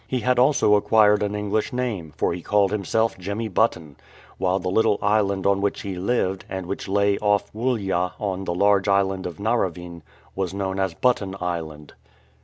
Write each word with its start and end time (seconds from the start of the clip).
He 0.07 0.21
had 0.21 0.39
also 0.39 0.73
acquired 0.73 1.21
an 1.21 1.35
English 1.35 1.69
uLme, 1.69 2.11
for 2.15 2.33
he 2.33 2.41
called 2.41 2.71
himself 2.71 3.19
Jemmy 3.19 3.47
Button; 3.49 3.97
while 4.39 4.57
the 4.57 4.71
little 4.71 4.97
island 4.99 5.45
on 5.45 5.61
which 5.61 5.81
he 5.81 5.93
lived, 5.95 6.43
and 6.49 6.65
which 6.65 6.87
lay 6.87 7.19
off 7.19 7.53
Woollya 7.53 8.13
in 8.19 8.45
the 8.45 8.55
large 8.55 8.87
island 8.87 9.27
of 9.27 9.39
Navarin, 9.39 10.01
was 10.35 10.55
known 10.55 10.79
as 10.79 10.95
Button 10.95 11.35
Island. 11.39 11.93